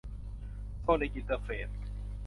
[0.81, 1.69] โซนิค อินเตอร์เฟรท